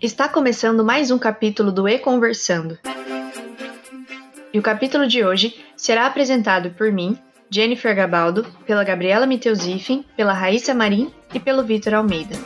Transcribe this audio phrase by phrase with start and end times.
[0.00, 2.78] Está começando mais um capítulo do E-Conversando.
[4.52, 7.18] E o capítulo de hoje será apresentado por mim,
[7.50, 12.36] Jennifer Gabaldo, pela Gabriela Miteuzifen, pela Raíssa Marim e pelo Vitor Almeida.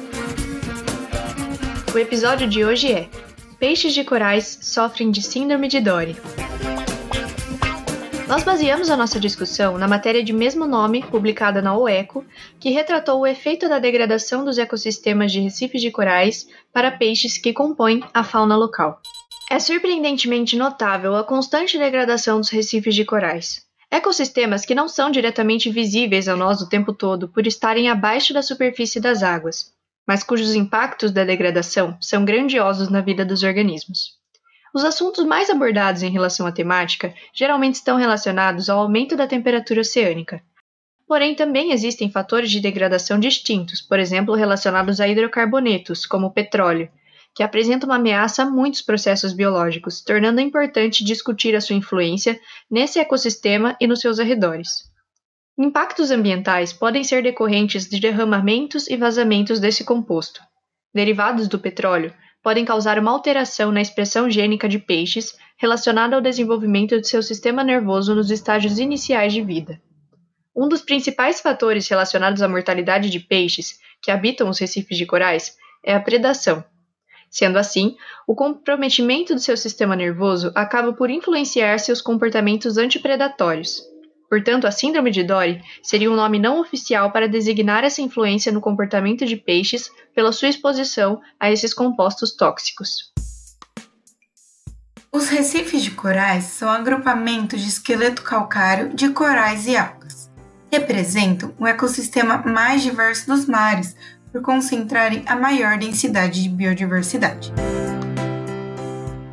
[1.95, 3.11] O episódio de hoje é
[3.59, 6.16] Peixes de corais sofrem de síndrome de Dory.
[8.33, 12.25] Nós baseamos a nossa discussão na matéria de mesmo nome, publicada na OECO,
[12.59, 17.53] que retratou o efeito da degradação dos ecossistemas de recifes de corais para peixes que
[17.53, 18.99] compõem a fauna local.
[19.50, 23.67] É surpreendentemente notável a constante degradação dos recifes de corais.
[23.90, 28.40] Ecossistemas que não são diretamente visíveis a nós o tempo todo por estarem abaixo da
[28.40, 29.75] superfície das águas,
[30.09, 34.22] mas cujos impactos da degradação são grandiosos na vida dos organismos.
[34.75, 39.83] Os assuntos mais abordados em relação à temática geralmente estão relacionados ao aumento da temperatura
[39.83, 40.42] oceânica.
[41.06, 46.89] Porém, também existem fatores de degradação distintos, por exemplo, relacionados a hidrocarbonetos, como o petróleo,
[47.34, 52.98] que apresentam uma ameaça a muitos processos biológicos, tornando importante discutir a sua influência nesse
[52.98, 54.91] ecossistema e nos seus arredores.
[55.59, 60.41] Impactos ambientais podem ser decorrentes de derramamentos e vazamentos desse composto.
[60.95, 62.12] Derivados do petróleo
[62.43, 67.62] podem causar uma alteração na expressão gênica de peixes relacionada ao desenvolvimento de seu sistema
[67.62, 69.81] nervoso nos estágios iniciais de vida.
[70.55, 75.57] Um dos principais fatores relacionados à mortalidade de peixes que habitam os recifes de corais
[75.84, 76.65] é a predação.
[77.31, 83.92] Sendo assim, o comprometimento do seu sistema nervoso acaba por influenciar seus comportamentos antipredatórios.
[84.33, 88.62] Portanto, a síndrome de Dory seria um nome não oficial para designar essa influência no
[88.62, 93.12] comportamento de peixes pela sua exposição a esses compostos tóxicos.
[95.12, 100.30] Os recifes de corais são agrupamentos de esqueleto calcário de corais e algas.
[100.72, 103.94] Representam o ecossistema mais diverso dos mares,
[104.33, 107.53] por concentrarem a maior densidade de biodiversidade.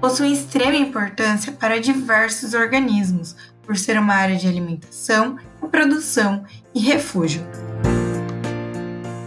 [0.01, 3.35] Possuem extrema importância para diversos organismos,
[3.69, 6.43] por ser uma área de alimentação, reprodução
[6.73, 7.45] e refúgio.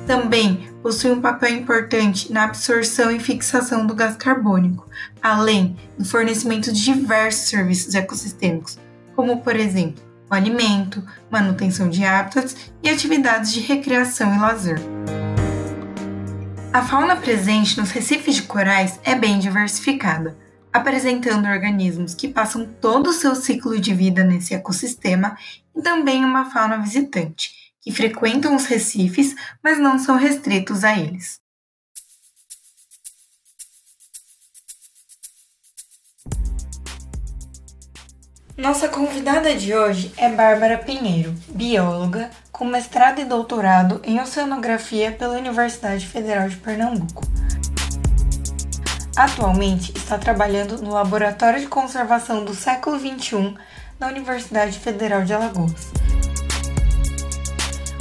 [0.05, 4.89] Também possui um papel importante na absorção e fixação do gás carbônico,
[5.23, 8.81] além do fornecimento de diversos serviços ecossistêmicos,
[9.15, 14.81] como, por exemplo, o alimento, manutenção de hábitats e atividades de recreação e lazer.
[16.73, 20.37] A fauna presente nos recifes de corais é bem diversificada,
[20.73, 25.37] apresentando organismos que passam todo o seu ciclo de vida nesse ecossistema
[25.77, 27.51] e também uma fauna visitante,
[27.81, 31.43] que frequentam os recifes, mas não são restritos a eles.
[38.57, 45.39] Nossa convidada de hoje é Bárbara Pinheiro, bióloga com mestrado e doutorado em oceanografia pela
[45.39, 47.32] Universidade Federal de Pernambuco.
[49.15, 53.55] Atualmente está trabalhando no Laboratório de Conservação do Século XXI
[53.99, 55.93] da Universidade Federal de Alagoas.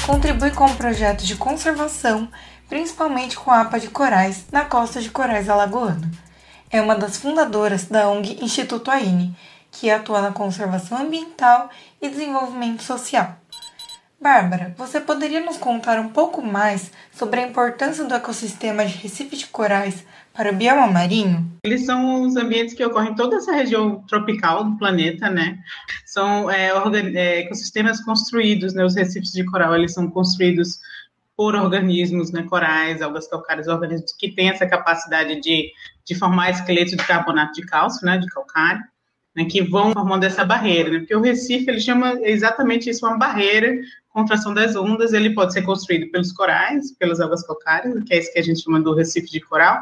[0.06, 2.30] Contribui com projetos de conservação,
[2.70, 6.10] principalmente com a APA de corais na costa de Corais Alagoana.
[6.70, 9.36] É uma das fundadoras da ONG Instituto AINE,
[9.70, 11.70] que atua na conservação ambiental
[12.02, 13.41] e desenvolvimento social.
[14.22, 19.36] Bárbara, você poderia nos contar um pouco mais sobre a importância do ecossistema de Recife
[19.36, 21.52] de Corais para o bioma marinho?
[21.66, 25.58] Eles são os ambientes que ocorrem em toda essa região tropical do planeta, né?
[26.06, 26.72] São é,
[27.16, 28.86] é, ecossistemas construídos, né?
[28.86, 30.78] Os recifes de coral, eles são construídos
[31.36, 32.44] por organismos, né?
[32.44, 35.72] Corais, algas calcárias, organismos que têm essa capacidade de,
[36.06, 38.20] de formar esqueleto de carbonato de cálcio, né?
[38.20, 38.84] De calcário.
[39.34, 43.18] Né, que vão formando essa barreira, né, porque o Recife ele chama exatamente isso uma
[43.18, 43.80] barreira
[44.14, 45.14] contra a ação das ondas.
[45.14, 48.62] Ele pode ser construído pelos corais, pelas algas calcárias, que é isso que a gente
[48.62, 49.82] chama do Recife de coral,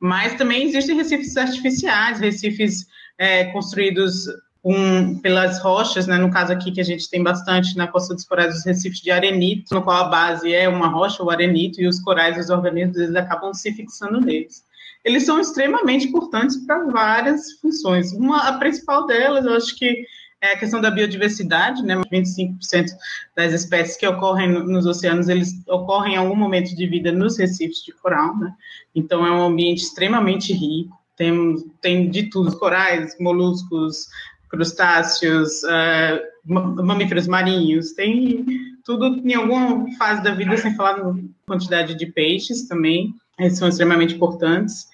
[0.00, 2.86] mas também existem recifes artificiais, recifes
[3.18, 4.26] é, construídos
[4.64, 8.24] um, pelas rochas, né, no caso aqui que a gente tem bastante na costa dos
[8.24, 11.86] corais, os recifes de arenito, no qual a base é uma rocha, o arenito, e
[11.86, 14.64] os corais, os organismos, eles acabam se fixando neles.
[15.04, 18.12] Eles são extremamente importantes para várias funções.
[18.12, 20.04] Uma, a principal delas, eu acho que
[20.42, 21.96] é a questão da biodiversidade, né?
[22.12, 22.90] 25%
[23.36, 27.84] das espécies que ocorrem nos oceanos, eles ocorrem em algum momento de vida nos recifes
[27.84, 28.52] de coral, né?
[28.92, 34.08] Então é um ambiente extremamente rico, tem, tem de tudo, corais, moluscos,
[34.48, 38.44] crustáceos, uh, mamíferos marinhos, tem
[38.84, 41.14] tudo em alguma fase da vida, sem falar na
[41.46, 44.88] quantidade de peixes também, eles são extremamente importantes.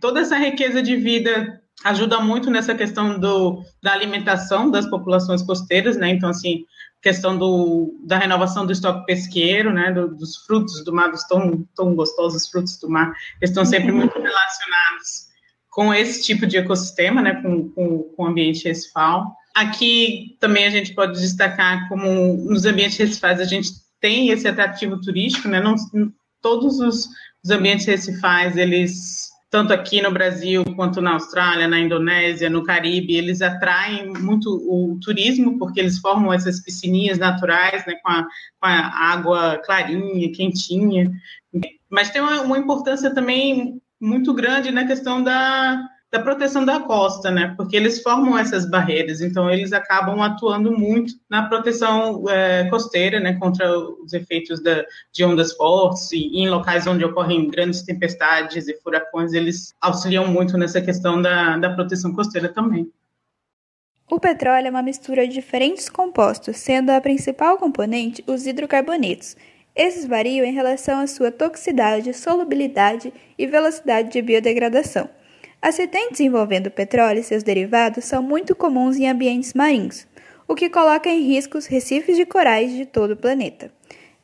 [0.00, 5.96] Toda essa riqueza de vida ajuda muito nessa questão do, da alimentação das populações costeiras,
[5.96, 6.10] né?
[6.10, 6.64] Então, assim,
[7.02, 9.92] questão do, da renovação do estoque pesqueiro, né?
[9.92, 13.90] Do, dos frutos do mar, dos tão, tão gostosos frutos do mar, eles estão sempre
[13.92, 15.34] muito relacionados
[15.74, 19.34] com esse tipo de ecossistema, né, com, com, com o ambiente recifal.
[19.52, 25.00] Aqui também a gente pode destacar como nos ambientes recifais a gente tem esse atrativo
[25.00, 25.74] turístico, né, não,
[26.40, 27.08] todos os,
[27.42, 33.14] os ambientes recifais, eles tanto aqui no Brasil quanto na Austrália, na Indonésia, no Caribe,
[33.14, 38.66] eles atraem muito o turismo, porque eles formam essas piscininhas naturais, né, com a, com
[38.66, 41.08] a água clarinha, quentinha.
[41.88, 45.80] Mas tem uma, uma importância também muito grande na questão da,
[46.14, 47.52] da proteção da costa, né?
[47.56, 53.34] Porque eles formam essas barreiras, então eles acabam atuando muito na proteção é, costeira, né?
[53.34, 58.80] Contra os efeitos da, de ondas fortes e em locais onde ocorrem grandes tempestades e
[58.80, 62.88] furacões, eles auxiliam muito nessa questão da, da proteção costeira também.
[64.08, 69.34] O petróleo é uma mistura de diferentes compostos, sendo a principal componente os hidrocarbonetos,
[69.74, 75.08] esses variam em relação à sua toxicidade, solubilidade e velocidade de biodegradação.
[75.64, 80.06] Acidentes envolvendo petróleo e seus derivados são muito comuns em ambientes marinhos,
[80.46, 83.72] o que coloca em risco os recifes de corais de todo o planeta.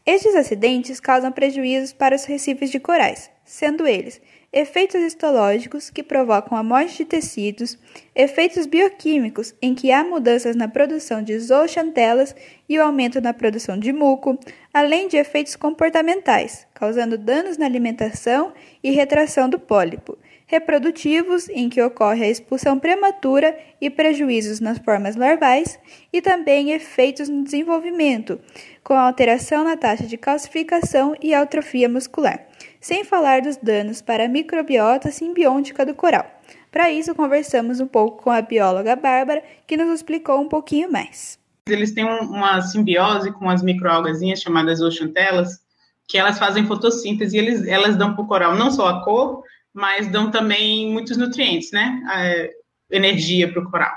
[0.04, 4.20] Estes acidentes causam prejuízos para os recifes de corais, sendo eles
[4.52, 7.78] efeitos histológicos, que provocam a morte de tecidos,
[8.14, 12.34] efeitos bioquímicos, em que há mudanças na produção de zooxantelas
[12.68, 14.38] e o aumento na produção de muco,
[14.74, 18.52] além de efeitos comportamentais, causando danos na alimentação
[18.82, 20.18] e retração do pólipo,
[20.50, 25.78] reprodutivos, em que ocorre a expulsão prematura e prejuízos nas formas larvais,
[26.12, 28.40] e também efeitos no desenvolvimento,
[28.82, 32.50] com alteração na taxa de calcificação e atrofia muscular
[32.80, 36.24] sem falar dos danos para a microbiota simbiótica do coral.
[36.72, 41.38] Para isso, conversamos um pouco com a bióloga Bárbara, que nos explicou um pouquinho mais.
[41.68, 45.60] Eles têm uma simbiose com as microalgazinhas chamadas oxantelas,
[46.08, 49.42] que elas fazem fotossíntese e eles, elas dão para o coral não só a cor,
[49.72, 52.02] mas dão também muitos nutrientes, né?
[52.06, 53.94] A energia para o coral.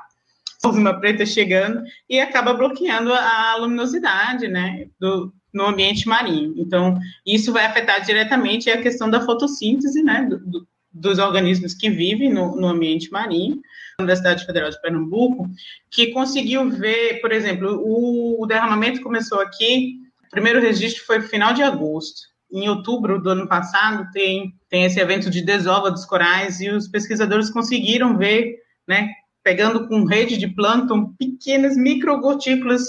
[0.65, 4.87] Uma preta chegando e acaba bloqueando a luminosidade, né?
[4.99, 6.55] Do, no ambiente marinho.
[6.57, 11.89] Então, isso vai afetar diretamente a questão da fotossíntese, né, do, do, dos organismos que
[11.89, 13.61] vivem no, no ambiente marinho.
[13.99, 15.47] A Universidade Federal de Pernambuco,
[15.91, 21.27] que conseguiu ver, por exemplo, o, o derramamento começou aqui, o primeiro registro foi no
[21.27, 22.32] final de agosto.
[22.53, 26.87] Em outubro do ano passado, tem, tem esse evento de desova dos corais e os
[26.87, 28.57] pesquisadores conseguiram ver,
[28.87, 29.09] né,
[29.43, 32.83] pegando com rede de plâncton, pequenas microgotículas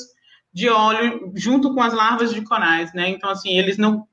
[0.53, 3.09] de óleo junto com as larvas de corais, né?
[3.09, 4.07] Então, assim, eles não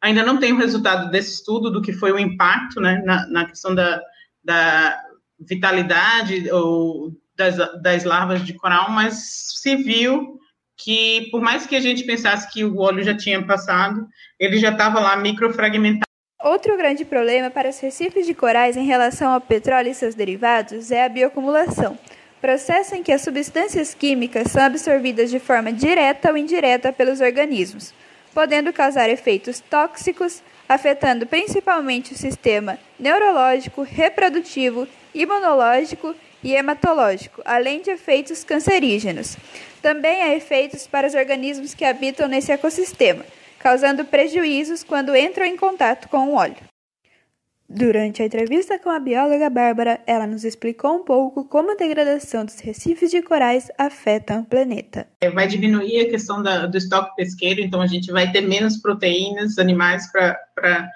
[0.00, 3.44] ainda não têm o resultado desse estudo do que foi o impacto, né, na, na
[3.44, 4.00] questão da,
[4.42, 5.00] da
[5.38, 9.14] vitalidade ou das, das larvas de coral, mas
[9.60, 10.38] se viu
[10.76, 14.06] que, por mais que a gente pensasse que o óleo já tinha passado,
[14.38, 16.06] ele já estava lá microfragmentado.
[16.42, 20.90] Outro grande problema para os recifes de corais em relação ao petróleo e seus derivados
[20.90, 21.96] é a bioacumulação
[22.42, 27.94] processo em que as substâncias químicas são absorvidas de forma direta ou indireta pelos organismos,
[28.34, 37.90] podendo causar efeitos tóxicos, afetando principalmente o sistema neurológico, reprodutivo, imunológico e hematológico, além de
[37.90, 39.36] efeitos cancerígenos.
[39.82, 43.24] Também há efeitos para os organismos que habitam nesse ecossistema,
[43.58, 46.56] causando prejuízos quando entram em contato com o óleo.
[47.68, 52.44] Durante a entrevista com a bióloga Bárbara, ela nos explicou um pouco como a degradação
[52.44, 55.08] dos recifes de corais afeta o planeta.
[55.22, 58.76] É, vai diminuir a questão da, do estoque pesqueiro, então a gente vai ter menos
[58.76, 60.90] proteínas animais para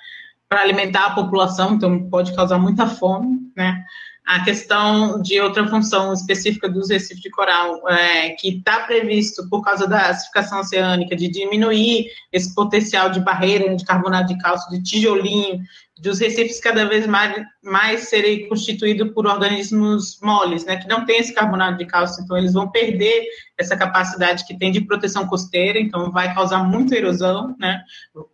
[0.51, 3.83] alimentar a população, então pode causar muita fome, né?
[4.27, 9.63] A questão de outra função específica dos recifes de coral, é, que está previsto por
[9.63, 14.83] causa da acidificação oceânica, de diminuir esse potencial de barreira de carbonato de cálcio, de
[14.83, 15.61] tijolinho,
[15.99, 21.07] de os recifes cada vez mais, mais serem constituídos por organismos moles, né, que não
[21.07, 23.25] tem esse carbonato de cálcio, então eles vão perder
[23.57, 27.81] essa capacidade que tem de proteção costeira, então vai causar muita erosão, né,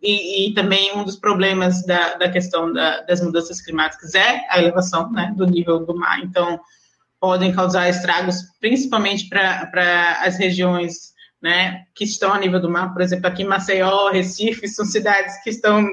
[0.01, 4.59] e, e também um dos problemas da, da questão da, das mudanças climáticas é a
[4.59, 6.59] elevação, né, do nível do mar, então
[7.17, 11.12] podem causar estragos, principalmente para as regiões
[11.43, 15.43] né, que estão a nível do mar, por exemplo, aqui em Maceió, Recife, são cidades
[15.43, 15.85] que estão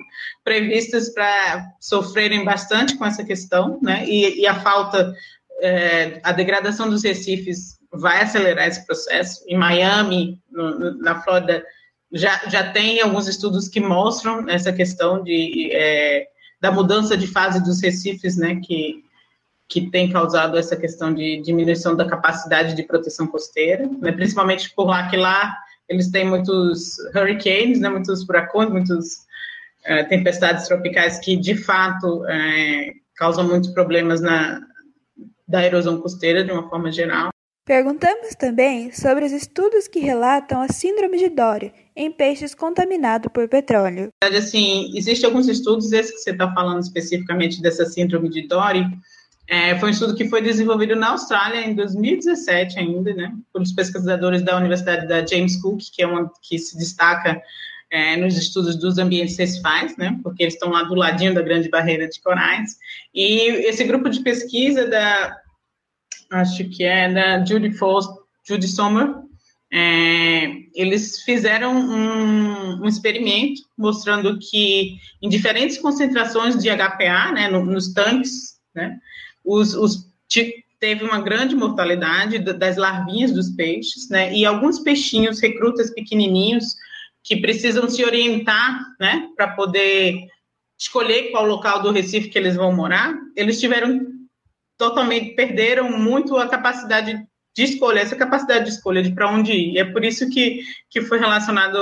[0.44, 5.12] previstas para sofrerem bastante com essa questão, né, e, e a falta,
[5.60, 9.42] é, a degradação dos recifes vai acelerar esse processo.
[9.48, 11.64] Em Miami, no, na Flórida,
[12.12, 16.28] já, já tem alguns estudos que mostram essa questão de, é,
[16.60, 19.02] da mudança de fase dos recifes, né, que
[19.70, 24.86] que tem causado essa questão de diminuição da capacidade de proteção costeira, né, principalmente por
[24.88, 25.56] lá que lá
[25.88, 29.26] eles têm muitos hurricanes, né, muitos furacões, muitas
[29.84, 34.60] é, tempestades tropicais que de fato é, causam muitos problemas na
[35.46, 37.30] da erosão costeira de uma forma geral.
[37.66, 43.48] Perguntamos também sobre os estudos que relatam a síndrome de Dory em peixes contaminados por
[43.48, 44.10] petróleo.
[44.22, 48.86] Assim, existem alguns estudos, esse que você está falando especificamente dessa síndrome de Dory,
[49.50, 54.42] é, foi um estudo que foi desenvolvido na Austrália em 2017 ainda, né, por pesquisadores
[54.42, 57.42] da Universidade da James Cook, que é uma que se destaca
[57.90, 61.68] é, nos estudos dos ambientes recifais, né, porque eles estão lá do ladinho da Grande
[61.68, 62.76] Barreira de Corais.
[63.12, 65.36] E esse grupo de pesquisa da,
[66.30, 68.06] acho que é da Judy Foss,
[68.46, 69.16] Judy Sommer,
[69.72, 70.44] é,
[70.76, 77.92] eles fizeram um, um, experimento mostrando que em diferentes concentrações de HPA, né, no, nos
[77.92, 78.96] tanques, né,
[79.50, 80.06] os, os,
[80.78, 86.74] teve uma grande mortalidade das larvinhas dos peixes, né, e alguns peixinhos, recrutas pequenininhos,
[87.22, 90.26] que precisam se orientar, né, para poder
[90.78, 94.00] escolher qual local do Recife que eles vão morar, eles tiveram
[94.78, 97.22] totalmente, perderam muito a capacidade
[97.54, 99.74] de escolha, essa capacidade de escolha de para onde ir.
[99.74, 101.78] E é por isso que, que foi relacionado,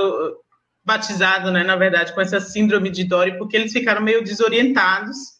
[0.84, 5.37] batizado, né, na verdade, com essa síndrome de Dory, porque eles ficaram meio desorientados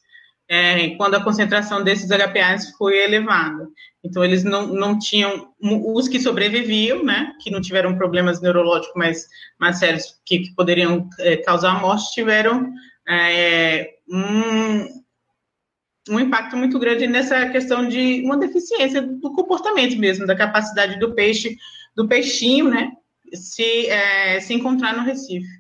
[0.49, 3.69] é, quando a concentração desses HPAs foi elevada.
[4.03, 9.27] Então, eles não, não tinham, os que sobreviviam, né, que não tiveram problemas neurológicos mais,
[9.61, 12.73] mais sérios que, que poderiam é, causar morte, tiveram
[13.07, 14.89] é, um,
[16.15, 21.15] um impacto muito grande nessa questão de uma deficiência do comportamento mesmo, da capacidade do
[21.15, 21.57] peixe,
[21.95, 22.93] do peixinho, né,
[23.35, 25.58] se, é, se encontrar no Recife.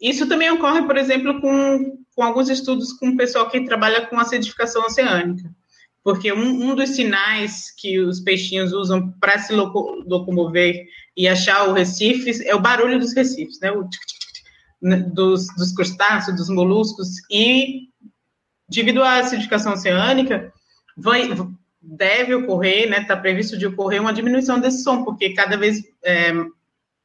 [0.00, 4.18] Isso também ocorre, por exemplo, com, com alguns estudos com o pessoal que trabalha com
[4.18, 5.50] acidificação oceânica
[6.02, 11.68] porque um, um dos sinais que os peixinhos usam para se loco, locomover e achar
[11.68, 13.70] o recife é o barulho dos recifes, né?
[13.70, 14.44] O tic, tic, tic,
[14.80, 14.96] né?
[14.96, 17.88] dos, dos crustáceos, dos moluscos, e
[18.68, 20.52] devido à acidificação oceânica,
[20.96, 21.28] vai,
[21.82, 23.02] deve ocorrer, né?
[23.02, 26.32] Está previsto de ocorrer uma diminuição desse som, porque cada vez é,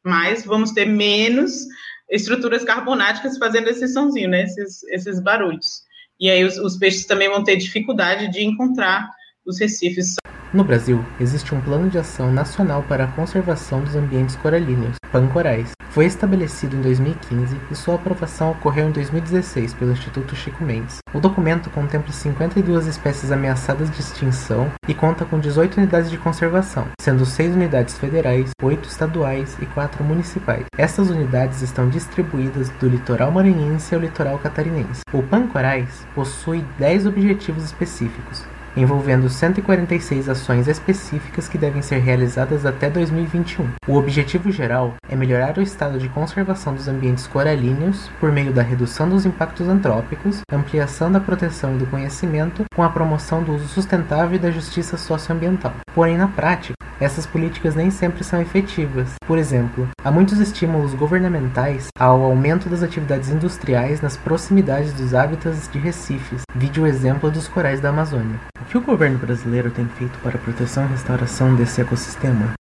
[0.03, 1.65] mais vamos ter menos
[2.09, 4.43] estruturas carbonáticas fazendo esse sonzinho, né?
[4.43, 5.85] Esses, esses barulhos
[6.19, 9.09] e aí os, os peixes também vão ter dificuldade de encontrar
[9.45, 10.15] os recifes.
[10.55, 15.71] No Brasil, existe um Plano de Ação Nacional para a Conservação dos Ambientes Coralíneos, PAN-Corais.
[15.89, 20.99] Foi estabelecido em 2015 e sua aprovação ocorreu em 2016 pelo Instituto Chico Mendes.
[21.13, 26.87] O documento contempla 52 espécies ameaçadas de extinção e conta com 18 unidades de conservação,
[27.01, 30.63] sendo 6 unidades federais, 8 estaduais e 4 municipais.
[30.77, 35.01] Essas unidades estão distribuídas do litoral maranhense ao litoral catarinense.
[35.11, 38.45] O PAN-Corais possui 10 objetivos específicos,
[38.75, 43.69] envolvendo 146 ações específicas que devem ser realizadas até 2021.
[43.87, 48.61] O objetivo geral é melhorar o estado de conservação dos ambientes coralíneos por meio da
[48.61, 53.67] redução dos impactos antrópicos, ampliação da proteção e do conhecimento, com a promoção do uso
[53.67, 55.73] sustentável e da justiça socioambiental.
[55.93, 59.13] Porém, na prática, essas políticas nem sempre são efetivas.
[59.25, 65.69] Por exemplo, há muitos estímulos governamentais ao aumento das atividades industriais nas proximidades dos hábitats
[65.71, 68.39] de recifes, vide o exemplo dos corais da Amazônia.
[68.61, 72.53] O que o governo brasileiro tem feito para a proteção e restauração desse ecossistema?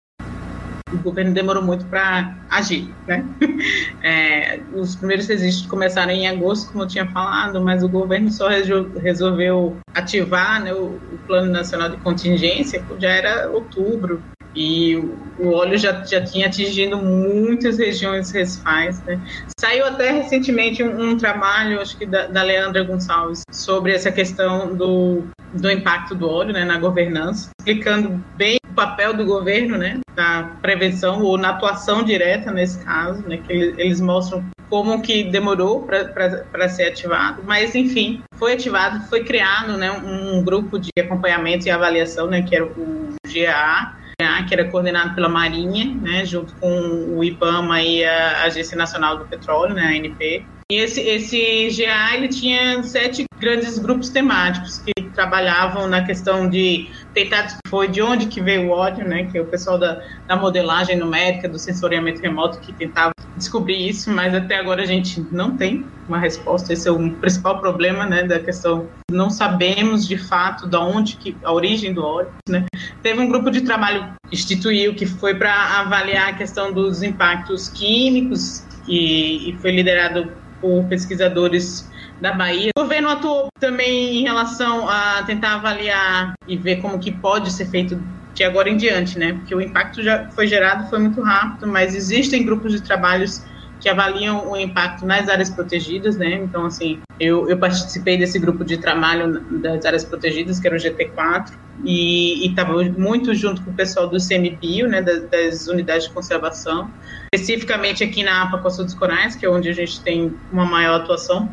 [0.93, 3.25] O governo demorou muito para agir, né?
[4.03, 8.49] É, os primeiros registros começaram em agosto, como eu tinha falado, mas o governo só
[8.49, 14.23] resolveu ativar né, o, o Plano Nacional de Contingência, já era outubro,
[14.54, 14.96] e
[15.38, 19.02] o óleo já, já tinha atingido muitas regiões recifais.
[19.04, 19.20] Né?
[19.58, 24.75] Saiu até recentemente um, um trabalho, acho que da, da, Leandra Gonçalves, sobre essa questão
[24.75, 30.00] do, do impacto do óleo né, na governança, explicando bem o papel do governo né,
[30.16, 35.82] na prevenção ou na atuação direta nesse caso, né, que eles mostram como que demorou
[35.82, 41.70] para ser ativado, mas enfim, foi ativado, foi criado né, um, grupo de acompanhamento e
[41.70, 44.03] avaliação, né, que era o GAA,
[44.47, 49.25] que era coordenado pela Marinha, né, junto com o IBAMA e a Agência Nacional do
[49.25, 50.44] Petróleo, né, a ANP.
[50.71, 56.90] E esse, esse GA ele tinha sete grandes grupos temáticos que trabalhavam na questão de
[57.12, 60.37] tentar foi de onde que veio o ódio, né, que é o pessoal da, da
[60.37, 65.56] modelagem numérica, do sensoriamento remoto que tentava descobrir isso, mas até agora a gente não
[65.56, 66.73] tem uma resposta.
[66.73, 68.88] Esse é o principal problema, né, da questão.
[69.11, 72.64] Não sabemos de fato da onde que a origem do ódio, né.
[73.03, 77.69] Teve um grupo de trabalho que instituiu que foi para avaliar a questão dos impactos
[77.69, 82.71] químicos e, e foi liderado por pesquisadores da Bahia.
[82.76, 87.67] O governo atuou também em relação a tentar avaliar e ver como que pode ser
[87.67, 88.00] feito
[88.35, 89.35] de agora em diante, né?
[89.35, 93.45] Porque o impacto já foi gerado, foi muito rápido, mas existem grupos de trabalhos
[93.81, 96.35] que avaliam o impacto nas áreas protegidas, né?
[96.35, 100.78] Então, assim, eu, eu participei desse grupo de trabalho das áreas protegidas, que era o
[100.78, 101.52] GT4,
[101.85, 106.90] e estava muito junto com o pessoal do CMBio, né, das, das, unidades de conservação,
[107.35, 111.00] especificamente aqui na APA Costa dos Corais, que é onde a gente tem uma maior
[111.00, 111.52] atuação,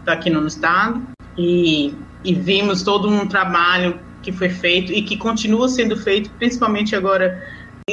[0.00, 1.02] está aqui no estado,
[1.36, 1.94] e,
[2.24, 7.42] e vimos todo um trabalho que foi feito e que continua sendo feito, principalmente agora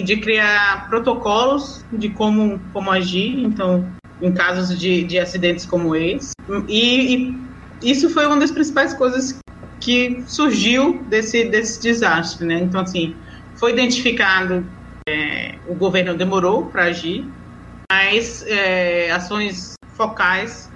[0.01, 3.88] de criar protocolos de como, como agir, então,
[4.22, 6.32] em casos de, de acidentes como esse.
[6.68, 7.34] E,
[7.82, 9.39] e isso foi uma das principais coisas
[9.79, 12.60] que surgiu desse, desse desastre, né?
[12.60, 13.15] Então, assim,
[13.56, 14.65] foi identificado,
[15.08, 17.25] é, o governo demorou para agir,
[17.91, 20.70] mas é, ações focais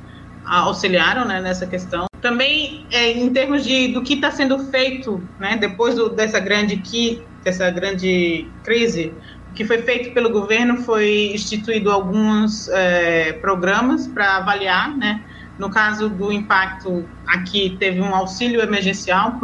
[0.46, 2.06] auxiliaram né, nessa questão.
[2.22, 6.78] Também, é, em termos de, do que está sendo feito né, depois do, dessa grande
[6.78, 9.14] que dessa grande crise,
[9.52, 15.22] o que foi feito pelo governo foi instituído alguns é, programas para avaliar, né?
[15.60, 19.40] No caso do impacto, aqui teve um auxílio emergencial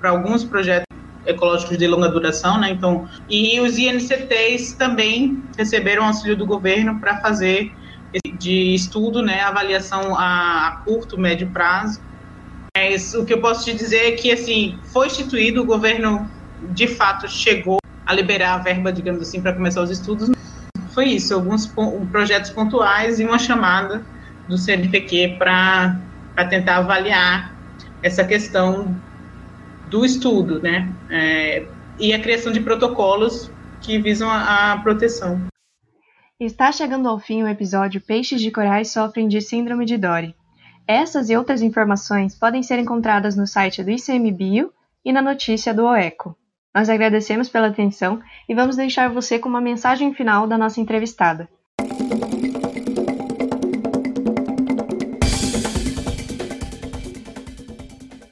[0.00, 0.84] para alguns projetos
[1.26, 2.70] ecológicos de longa duração, né?
[2.70, 7.70] Então, e os INCTs também receberam auxílio do governo para fazer
[8.38, 11.98] de estudo, né, avaliação a curto, médio prazo.
[12.76, 16.28] Mas o que eu posso te dizer é que assim foi instituído, o governo
[16.72, 20.30] de fato chegou a liberar a verba, digamos assim, para começar os estudos,
[20.94, 21.66] foi isso, alguns
[22.10, 24.04] projetos pontuais e uma chamada
[24.48, 25.98] do CNPq para
[26.48, 27.52] tentar avaliar
[28.02, 28.94] essa questão
[29.88, 30.92] do estudo, né?
[31.10, 31.66] É,
[31.98, 35.40] e a criação de protocolos que visam a, a proteção.
[36.38, 40.34] Está chegando ao fim o episódio Peixes de corais sofrem de síndrome de Dory.
[40.86, 44.72] Essas e outras informações podem ser encontradas no site do ICMBio
[45.04, 46.36] e na notícia do OECO.
[46.74, 51.48] Nós agradecemos pela atenção e vamos deixar você com uma mensagem final da nossa entrevistada.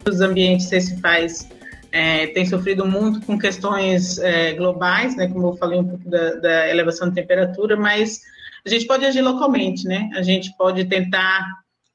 [0.05, 1.49] Os ambientes recifais
[1.93, 6.35] é, têm sofrido muito com questões é, globais, né, como eu falei um pouco da,
[6.35, 8.23] da elevação de temperatura, mas
[8.67, 10.11] a gente pode agir localmente, né?
[10.17, 11.47] A gente pode tentar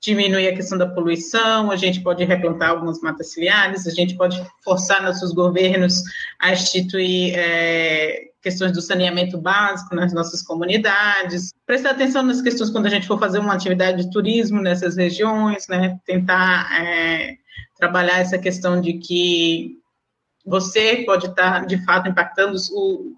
[0.07, 4.41] diminuir a questão da poluição, a gente pode replantar algumas matas ciliares, a gente pode
[4.63, 6.01] forçar nossos governos
[6.39, 12.85] a instituir é, questões do saneamento básico nas nossas comunidades, prestar atenção nas questões quando
[12.85, 17.35] a gente for fazer uma atividade de turismo nessas regiões, né, tentar é,
[17.77, 19.77] trabalhar essa questão de que
[20.45, 22.69] você pode estar, de fato, impactando os,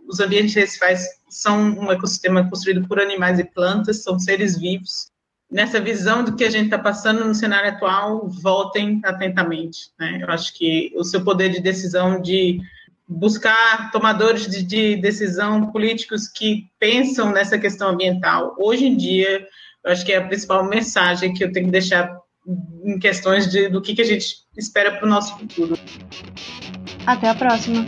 [0.07, 5.11] os ambientes recifais são um ecossistema construído por animais e plantas, são seres vivos,
[5.51, 9.89] nessa visão do que a gente está passando no cenário atual, voltem atentamente.
[9.99, 10.19] Né?
[10.21, 12.59] Eu acho que o seu poder de decisão de
[13.07, 18.55] buscar tomadores de, de, decisão políticos que pensam nessa questão ambiental.
[18.59, 19.47] Hoje em dia,
[19.83, 22.15] eu acho que é a principal mensagem que eu tenho que deixar
[22.83, 25.77] em questões de, do que, que a gente espera para o nosso futuro.
[27.07, 27.83] Até a próxima!